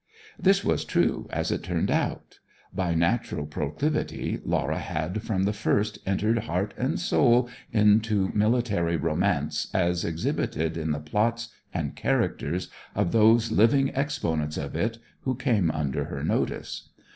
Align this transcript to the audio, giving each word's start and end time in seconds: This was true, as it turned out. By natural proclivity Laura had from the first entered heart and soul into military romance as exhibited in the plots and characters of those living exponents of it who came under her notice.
This 0.39 0.63
was 0.63 0.83
true, 0.83 1.27
as 1.29 1.51
it 1.51 1.61
turned 1.61 1.91
out. 1.91 2.39
By 2.73 2.95
natural 2.95 3.45
proclivity 3.45 4.39
Laura 4.43 4.79
had 4.79 5.21
from 5.21 5.43
the 5.43 5.53
first 5.53 5.99
entered 6.07 6.39
heart 6.39 6.73
and 6.75 6.99
soul 6.99 7.47
into 7.71 8.31
military 8.33 8.97
romance 8.97 9.67
as 9.75 10.03
exhibited 10.03 10.75
in 10.75 10.89
the 10.89 10.99
plots 10.99 11.49
and 11.71 11.95
characters 11.95 12.67
of 12.95 13.11
those 13.11 13.51
living 13.51 13.89
exponents 13.89 14.57
of 14.57 14.75
it 14.75 14.97
who 15.19 15.35
came 15.35 15.69
under 15.69 16.05
her 16.05 16.23
notice. 16.23 16.89